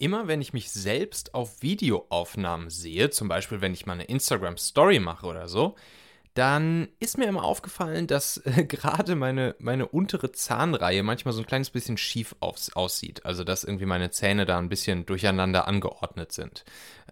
[0.00, 4.56] immer wenn ich mich selbst auf Videoaufnahmen sehe, zum Beispiel wenn ich mal eine Instagram
[4.56, 5.76] Story mache oder so,
[6.34, 11.46] dann ist mir immer aufgefallen, dass äh, gerade meine, meine untere Zahnreihe manchmal so ein
[11.46, 13.26] kleines bisschen schief aus, aussieht.
[13.26, 16.64] Also dass irgendwie meine Zähne da ein bisschen durcheinander angeordnet sind.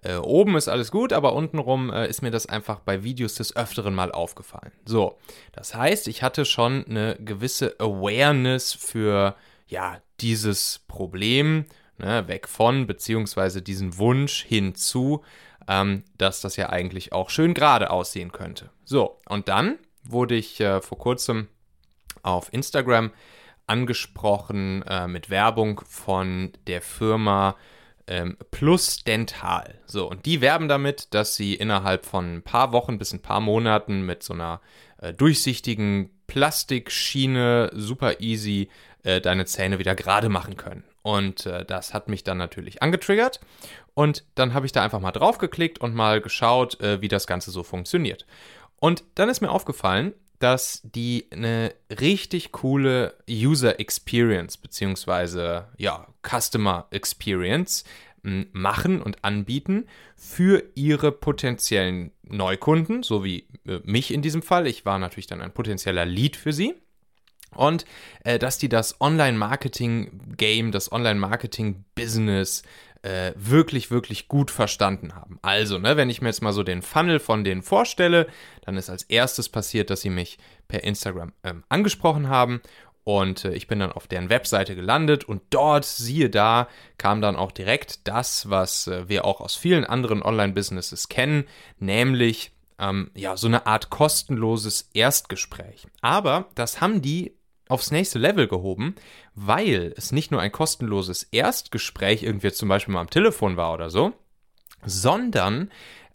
[0.02, 3.56] Äh, oben ist alles gut, aber untenrum äh, ist mir das einfach bei Videos des
[3.56, 4.72] Öfteren mal aufgefallen.
[4.84, 5.18] So,
[5.52, 9.34] das heißt, ich hatte schon eine gewisse Awareness für
[9.66, 11.66] ja, dieses Problem,
[11.98, 15.22] ne, weg von, beziehungsweise diesen Wunsch hinzu,
[15.68, 18.70] ähm, dass das ja eigentlich auch schön gerade aussehen könnte.
[18.84, 21.48] So, und dann wurde ich äh, vor kurzem
[22.22, 23.12] auf Instagram
[23.66, 27.56] angesprochen äh, mit Werbung von der Firma
[28.06, 29.78] ähm, Plus Dental.
[29.86, 33.40] So, und die werben damit, dass sie innerhalb von ein paar Wochen bis ein paar
[33.40, 34.60] Monaten mit so einer
[34.98, 38.70] äh, durchsichtigen Plastikschiene super easy
[39.02, 40.84] äh, deine Zähne wieder gerade machen können.
[41.02, 43.40] Und äh, das hat mich dann natürlich angetriggert.
[43.94, 47.26] Und dann habe ich da einfach mal drauf geklickt und mal geschaut, äh, wie das
[47.26, 48.26] Ganze so funktioniert.
[48.80, 56.86] Und dann ist mir aufgefallen, dass die eine richtig coole User Experience beziehungsweise ja Customer
[56.90, 57.84] Experience
[58.52, 64.66] machen und anbieten für ihre potenziellen Neukunden, so wie äh, mich in diesem Fall.
[64.66, 66.74] Ich war natürlich dann ein potenzieller Lead für sie.
[67.58, 67.84] Und
[68.24, 72.62] äh, dass die das Online-Marketing-Game, das Online-Marketing-Business
[73.02, 75.38] äh, wirklich, wirklich gut verstanden haben.
[75.42, 78.26] Also, ne, wenn ich mir jetzt mal so den Funnel von denen vorstelle,
[78.62, 82.60] dann ist als erstes passiert, dass sie mich per Instagram ähm, angesprochen haben
[83.08, 87.36] und äh, ich bin dann auf deren Webseite gelandet und dort, siehe da, kam dann
[87.36, 91.44] auch direkt das, was äh, wir auch aus vielen anderen Online-Businesses kennen,
[91.78, 95.86] nämlich ähm, ja, so eine Art kostenloses Erstgespräch.
[96.02, 97.32] Aber das haben die
[97.68, 98.94] aufs nächste Level gehoben,
[99.34, 103.90] weil es nicht nur ein kostenloses Erstgespräch irgendwie zum Beispiel mal am Telefon war oder
[103.90, 104.12] so,
[104.84, 105.70] sondern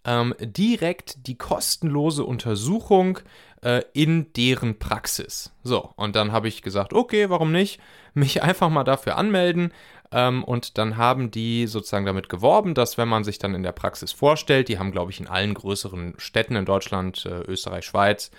[0.05, 3.19] ähm, direkt die kostenlose Untersuchung
[3.61, 5.53] äh, in deren Praxis.
[5.63, 7.79] So, und dann habe ich gesagt, okay, warum nicht?
[8.13, 9.73] Mich einfach mal dafür anmelden.
[10.11, 13.71] Ähm, und dann haben die sozusagen damit geworben, dass wenn man sich dann in der
[13.71, 18.29] Praxis vorstellt, die haben, glaube ich, in allen größeren Städten in Deutschland, äh, Österreich, Schweiz,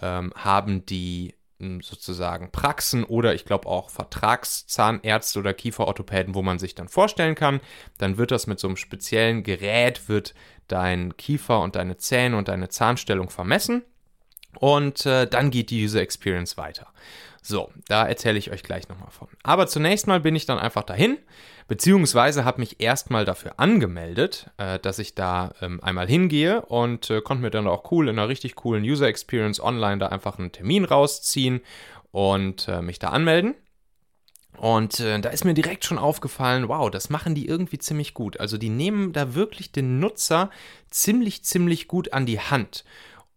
[0.00, 6.74] ähm, haben die sozusagen Praxen oder ich glaube auch Vertragszahnärzte oder Kieferorthopäden, wo man sich
[6.74, 7.60] dann vorstellen kann.
[7.98, 10.34] Dann wird das mit so einem speziellen Gerät, wird
[10.68, 13.82] dein Kiefer und deine Zähne und deine Zahnstellung vermessen
[14.58, 16.88] und äh, dann geht die User Experience weiter.
[17.42, 19.28] So, da erzähle ich euch gleich nochmal von.
[19.44, 21.18] Aber zunächst mal bin ich dann einfach dahin,
[21.68, 27.20] beziehungsweise habe mich erstmal dafür angemeldet, äh, dass ich da ähm, einmal hingehe und äh,
[27.20, 30.52] konnte mir dann auch cool in einer richtig coolen User Experience online da einfach einen
[30.52, 31.60] Termin rausziehen
[32.12, 33.54] und äh, mich da anmelden.
[34.56, 38.40] Und äh, da ist mir direkt schon aufgefallen, wow, das machen die irgendwie ziemlich gut.
[38.40, 40.50] Also die nehmen da wirklich den Nutzer
[40.90, 42.84] ziemlich, ziemlich gut an die Hand.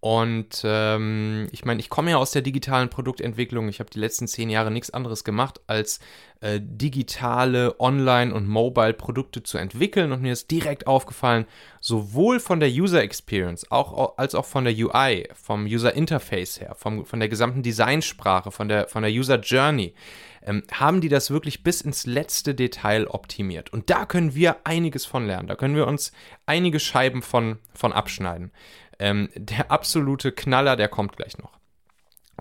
[0.01, 3.67] Und ähm, ich meine, ich komme ja aus der digitalen Produktentwicklung.
[3.67, 5.99] Ich habe die letzten zehn Jahre nichts anderes gemacht, als
[6.39, 10.13] äh, digitale Online- und Mobile-Produkte zu entwickeln.
[10.13, 11.45] Und mir ist direkt aufgefallen,
[11.81, 16.75] sowohl von der User Experience auch, als auch von der UI, vom User Interface her,
[16.75, 19.93] vom, von der gesamten Designsprache, von der, von der User Journey,
[20.43, 23.73] ähm, haben die das wirklich bis ins letzte Detail optimiert.
[23.73, 25.49] Und da können wir einiges von lernen.
[25.49, 26.13] Da können wir uns
[26.45, 28.51] einige Scheiben von, von abschneiden.
[28.99, 31.51] Ähm, der absolute Knaller, der kommt gleich noch.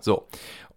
[0.00, 0.28] So.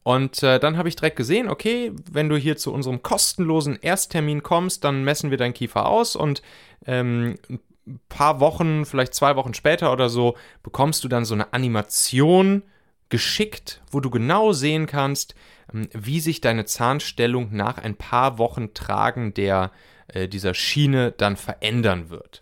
[0.04, 4.42] Und äh, dann habe ich direkt gesehen, okay, wenn du hier zu unserem kostenlosen Ersttermin
[4.42, 6.42] kommst, dann messen wir deinen Kiefer aus und
[6.86, 7.38] ähm,
[7.86, 12.64] ein paar Wochen, vielleicht zwei Wochen später oder so, bekommst du dann so eine Animation
[13.10, 15.36] geschickt, wo du genau sehen kannst,
[15.72, 19.72] ähm, wie sich deine Zahnstellung nach ein paar Wochen Tragen der,
[20.08, 22.41] äh, dieser Schiene dann verändern wird.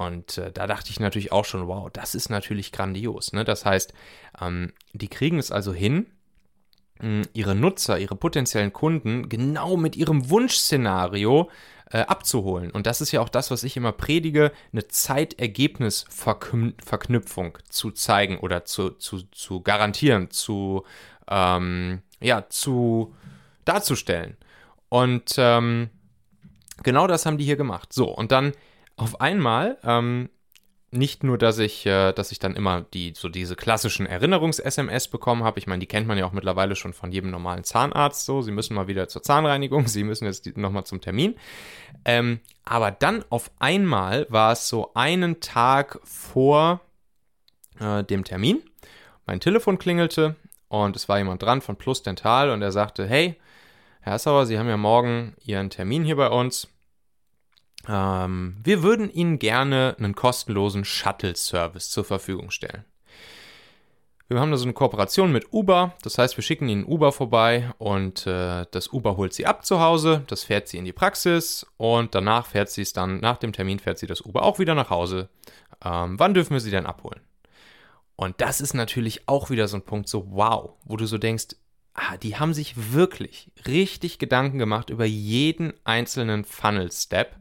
[0.00, 3.34] Und äh, da dachte ich natürlich auch schon, wow, das ist natürlich grandios.
[3.34, 3.44] Ne?
[3.44, 3.92] Das heißt,
[4.40, 6.06] ähm, die kriegen es also hin,
[7.00, 11.50] mh, ihre Nutzer, ihre potenziellen Kunden genau mit ihrem Wunschszenario
[11.90, 12.70] äh, abzuholen.
[12.70, 18.64] Und das ist ja auch das, was ich immer predige, eine Zeitergebnisverknüpfung zu zeigen oder
[18.64, 20.84] zu, zu, zu garantieren, zu,
[21.28, 23.14] ähm, ja, zu
[23.66, 24.38] darzustellen.
[24.88, 25.90] Und ähm,
[26.82, 27.92] genau das haben die hier gemacht.
[27.92, 28.54] So, und dann
[29.00, 30.28] auf einmal ähm,
[30.92, 35.44] nicht nur, dass ich, äh, dass ich dann immer die, so diese klassischen Erinnerungs-SMS bekommen
[35.44, 35.58] habe.
[35.58, 38.42] Ich meine, die kennt man ja auch mittlerweile schon von jedem normalen Zahnarzt so.
[38.42, 41.36] Sie müssen mal wieder zur Zahnreinigung, sie müssen jetzt nochmal zum Termin.
[42.04, 46.80] Ähm, aber dann auf einmal war es so einen Tag vor
[47.78, 48.62] äh, dem Termin.
[49.26, 50.34] Mein Telefon klingelte
[50.68, 53.36] und es war jemand dran von Plus Dental und er sagte, hey,
[54.00, 56.68] Herr Sauer, Sie haben ja morgen Ihren Termin hier bei uns
[57.88, 62.84] ähm, wir würden Ihnen gerne einen kostenlosen Shuttle-Service zur Verfügung stellen.
[64.30, 67.72] Wir haben da so eine Kooperation mit Uber, das heißt, wir schicken Ihnen Uber vorbei
[67.78, 71.66] und äh, das Uber holt Sie ab zu Hause, das fährt Sie in die Praxis
[71.78, 74.76] und danach fährt sie es dann, nach dem Termin fährt Sie das Uber auch wieder
[74.76, 75.30] nach Hause.
[75.84, 77.20] Ähm, wann dürfen wir Sie denn abholen?
[78.14, 81.56] Und das ist natürlich auch wieder so ein Punkt, so wow, wo du so denkst,
[82.22, 87.36] die haben sich wirklich richtig Gedanken gemacht über jeden einzelnen Funnel-Step,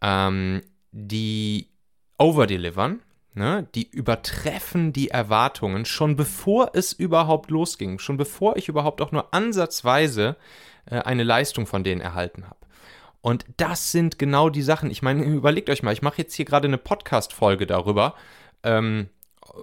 [0.00, 0.62] ähm,
[0.92, 1.70] die
[2.18, 3.00] overdelivern,
[3.34, 3.66] ne?
[3.74, 9.34] die übertreffen die Erwartungen schon bevor es überhaupt losging, schon bevor ich überhaupt auch nur
[9.34, 10.36] ansatzweise
[10.86, 12.58] äh, eine Leistung von denen erhalten habe.
[13.20, 14.90] Und das sind genau die Sachen.
[14.90, 18.14] Ich meine, überlegt euch mal, ich mache jetzt hier gerade eine Podcast-Folge darüber.
[18.62, 19.08] Ähm,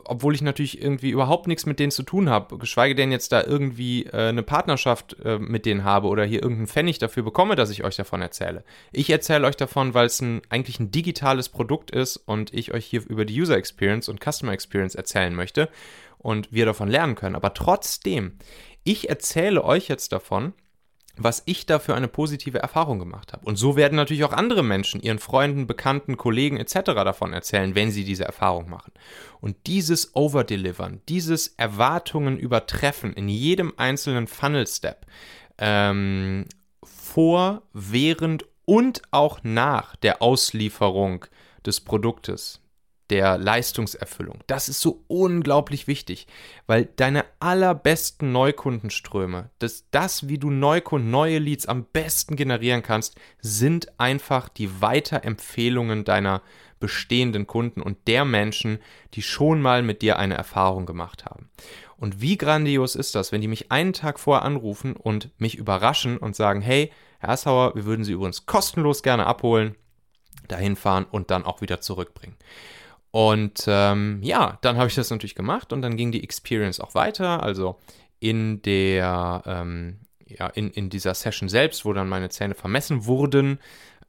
[0.06, 3.44] obwohl ich natürlich irgendwie überhaupt nichts mit denen zu tun habe, geschweige denn jetzt da
[3.44, 7.70] irgendwie äh, eine Partnerschaft äh, mit denen habe oder hier irgendeinen Pfennig dafür bekomme, dass
[7.70, 8.64] ich euch davon erzähle.
[8.92, 12.86] Ich erzähle euch davon, weil es ein, eigentlich ein digitales Produkt ist und ich euch
[12.86, 15.70] hier über die User Experience und Customer Experience erzählen möchte
[16.18, 17.36] und wir davon lernen können.
[17.36, 18.38] Aber trotzdem,
[18.84, 20.54] ich erzähle euch jetzt davon,
[21.24, 23.46] was ich da für eine positive Erfahrung gemacht habe.
[23.46, 26.74] Und so werden natürlich auch andere Menschen ihren Freunden, Bekannten, Kollegen etc.
[26.94, 28.92] davon erzählen, wenn sie diese Erfahrung machen.
[29.40, 35.06] Und dieses Overdelivern, dieses Erwartungen übertreffen in jedem einzelnen Funnel-Step,
[35.58, 36.46] ähm,
[36.84, 41.26] vor, während und auch nach der Auslieferung
[41.66, 42.62] des Produktes,
[43.12, 44.40] der Leistungserfüllung.
[44.48, 46.28] Das ist so unglaublich wichtig,
[46.66, 53.16] weil deine allerbesten Neukundenströme, das, das wie du Neukunden, neue Leads am besten generieren kannst,
[53.40, 56.42] sind einfach die Weiterempfehlungen deiner
[56.80, 58.80] bestehenden Kunden und der Menschen,
[59.14, 61.50] die schon mal mit dir eine Erfahrung gemacht haben.
[61.98, 66.18] Und wie grandios ist das, wenn die mich einen Tag vorher anrufen und mich überraschen
[66.18, 69.76] und sagen, hey, Herr Assauer, wir würden Sie übrigens kostenlos gerne abholen,
[70.48, 72.36] dahin fahren und dann auch wieder zurückbringen.
[73.12, 76.96] Und ähm, ja, dann habe ich das natürlich gemacht und dann ging die Experience auch
[76.96, 77.44] weiter.
[77.44, 77.78] Also
[78.20, 83.60] in der, ähm, ja, in, in dieser Session selbst, wo dann meine Zähne vermessen wurden,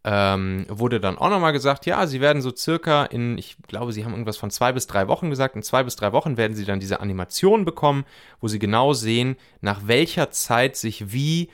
[0.05, 4.05] ähm, wurde dann auch nochmal gesagt, ja, sie werden so circa in, ich glaube, sie
[4.05, 6.65] haben irgendwas von zwei bis drei Wochen gesagt, in zwei bis drei Wochen werden sie
[6.65, 8.05] dann diese Animation bekommen,
[8.41, 11.51] wo sie genau sehen, nach welcher Zeit sich wie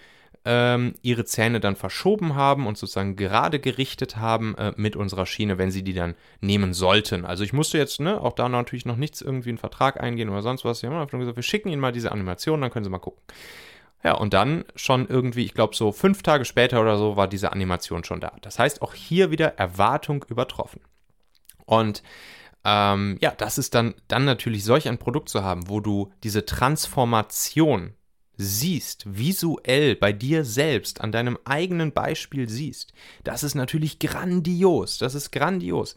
[0.51, 5.59] ähm, ihre Zähne dann verschoben haben und sozusagen gerade gerichtet haben äh, mit unserer Schiene,
[5.59, 7.27] wenn sie die dann nehmen sollten.
[7.27, 10.41] Also ich musste jetzt ne, auch da natürlich noch nichts irgendwie einen Vertrag eingehen oder
[10.41, 10.81] sonst was.
[10.81, 13.23] Wir haben einfach gesagt, wir schicken Ihnen mal diese Animation, dann können Sie mal gucken.
[14.03, 17.53] Ja, und dann schon irgendwie, ich glaube, so fünf Tage später oder so war diese
[17.53, 18.33] Animation schon da.
[18.41, 20.81] Das heißt, auch hier wieder Erwartung übertroffen.
[21.67, 22.03] Und
[22.65, 26.47] ähm, ja, das ist dann, dann natürlich solch ein Produkt zu haben, wo du diese
[26.47, 27.93] Transformation
[28.39, 32.93] siehst, visuell bei dir selbst, an deinem eigenen Beispiel siehst,
[33.25, 34.99] das ist natürlich grandios.
[34.99, 35.97] Das ist grandios.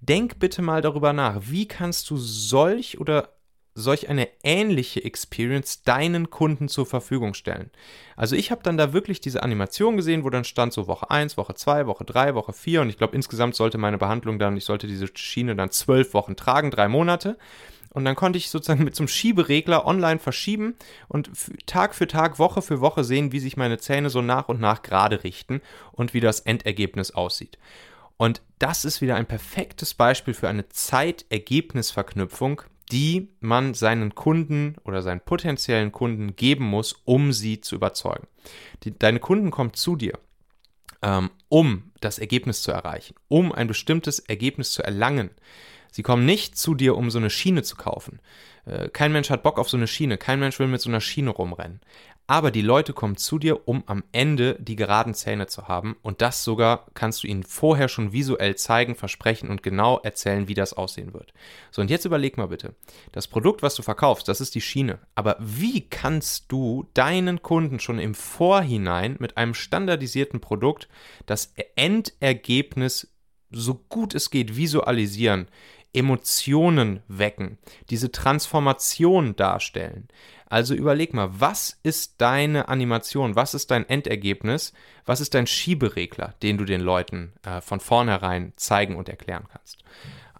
[0.00, 3.28] Denk bitte mal darüber nach, wie kannst du solch oder
[3.74, 7.70] solch eine ähnliche Experience deinen Kunden zur Verfügung stellen.
[8.16, 11.36] Also ich habe dann da wirklich diese Animation gesehen, wo dann stand so Woche 1,
[11.36, 14.64] Woche 2, Woche 3, Woche 4 und ich glaube insgesamt sollte meine Behandlung dann, ich
[14.64, 17.38] sollte diese Schiene dann zwölf Wochen tragen, drei Monate.
[17.92, 20.74] Und dann konnte ich sozusagen mit so einem Schieberegler online verschieben
[21.08, 21.30] und
[21.66, 24.82] Tag für Tag, Woche für Woche sehen, wie sich meine Zähne so nach und nach
[24.82, 25.60] gerade richten
[25.92, 27.58] und wie das Endergebnis aussieht.
[28.16, 32.62] Und das ist wieder ein perfektes Beispiel für eine Zeitergebnisverknüpfung,
[32.92, 38.26] die man seinen Kunden oder seinen potenziellen Kunden geben muss, um sie zu überzeugen.
[38.84, 40.18] Die, deine Kunden kommen zu dir,
[41.02, 45.30] ähm, um das Ergebnis zu erreichen, um ein bestimmtes Ergebnis zu erlangen.
[45.92, 48.18] Sie kommen nicht zu dir, um so eine Schiene zu kaufen.
[48.64, 51.00] Äh, kein Mensch hat Bock auf so eine Schiene, kein Mensch will mit so einer
[51.00, 51.80] Schiene rumrennen.
[52.28, 55.96] Aber die Leute kommen zu dir, um am Ende die geraden Zähne zu haben.
[56.02, 60.54] Und das sogar kannst du ihnen vorher schon visuell zeigen, versprechen und genau erzählen, wie
[60.54, 61.34] das aussehen wird.
[61.70, 62.74] So, und jetzt überleg mal bitte.
[63.10, 65.00] Das Produkt, was du verkaufst, das ist die Schiene.
[65.14, 70.88] Aber wie kannst du deinen Kunden schon im Vorhinein mit einem standardisierten Produkt
[71.26, 73.08] das Endergebnis
[73.50, 75.48] so gut es geht visualisieren,
[75.94, 77.58] Emotionen wecken,
[77.90, 80.08] diese Transformation darstellen.
[80.46, 84.72] Also überleg mal, was ist deine Animation, was ist dein Endergebnis,
[85.06, 89.78] was ist dein Schieberegler, den du den Leuten äh, von vornherein zeigen und erklären kannst.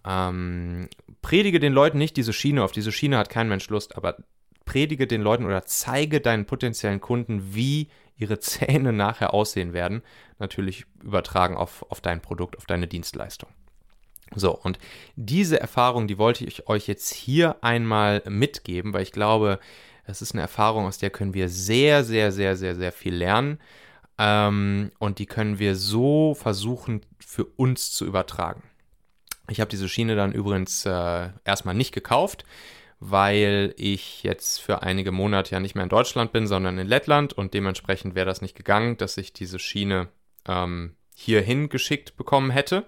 [0.07, 0.89] Ähm,
[1.23, 4.17] predige den Leuten nicht diese Schiene, auf diese Schiene hat kein Mensch Lust, aber
[4.65, 10.03] predige den Leuten oder zeige deinen potenziellen Kunden, wie ihre Zähne nachher aussehen werden.
[10.39, 13.49] Natürlich übertragen auf, auf dein Produkt, auf deine Dienstleistung.
[14.35, 14.79] So, und
[15.17, 19.59] diese Erfahrung, die wollte ich euch jetzt hier einmal mitgeben, weil ich glaube,
[20.05, 23.59] es ist eine Erfahrung, aus der können wir sehr, sehr, sehr, sehr, sehr viel lernen.
[24.19, 28.63] Ähm, und die können wir so versuchen für uns zu übertragen.
[29.49, 32.45] Ich habe diese Schiene dann übrigens äh, erstmal nicht gekauft,
[33.01, 37.33] weil ich jetzt für einige Monate ja nicht mehr in Deutschland bin, sondern in Lettland
[37.33, 40.09] und dementsprechend wäre das nicht gegangen, dass ich diese Schiene
[40.47, 42.87] ähm, hierhin geschickt bekommen hätte.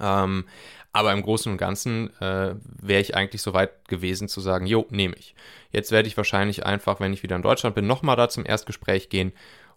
[0.00, 0.44] Ähm,
[0.92, 4.86] aber im Großen und Ganzen äh, wäre ich eigentlich so weit gewesen zu sagen, jo,
[4.90, 5.34] nehme ich.
[5.70, 9.10] Jetzt werde ich wahrscheinlich einfach, wenn ich wieder in Deutschland bin, nochmal da zum Erstgespräch
[9.10, 9.32] gehen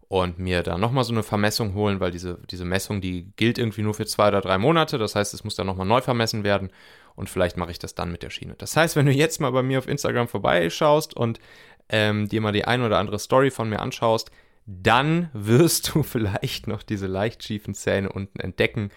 [0.07, 3.81] und mir da nochmal so eine Vermessung holen, weil diese, diese Messung, die gilt irgendwie
[3.81, 4.97] nur für zwei oder drei Monate.
[4.97, 6.71] Das heißt, es muss dann nochmal neu vermessen werden
[7.15, 8.55] und vielleicht mache ich das dann mit der Schiene.
[8.57, 11.39] Das heißt, wenn du jetzt mal bei mir auf Instagram vorbeischaust und
[11.89, 14.31] ähm, dir mal die ein oder andere Story von mir anschaust,
[14.65, 18.89] dann wirst du vielleicht noch diese leicht schiefen Zähne unten entdecken.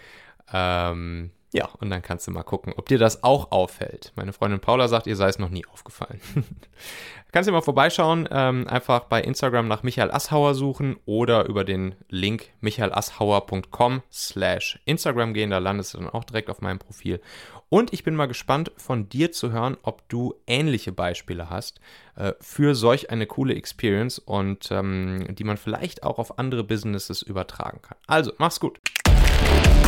[0.52, 4.12] Ähm, ja, und dann kannst du mal gucken, ob dir das auch auffällt.
[4.16, 6.20] Meine Freundin Paula sagt, ihr sei es noch nie aufgefallen.
[7.32, 11.94] kannst du mal vorbeischauen, ähm, einfach bei Instagram nach Michael Asshauer suchen oder über den
[12.08, 17.20] Link michaelasshauer.com slash Instagram gehen, da landest du dann auch direkt auf meinem Profil.
[17.68, 21.80] Und ich bin mal gespannt von dir zu hören, ob du ähnliche Beispiele hast
[22.16, 27.20] äh, für solch eine coole Experience und ähm, die man vielleicht auch auf andere Businesses
[27.20, 27.96] übertragen kann.
[28.06, 28.78] Also, mach's gut.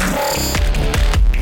[0.04, 0.16] フフ
[1.30, 1.33] フ。